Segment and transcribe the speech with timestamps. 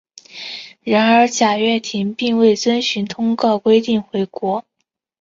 [0.81, 4.65] 然而贾跃亭并未遵守通告规定回国。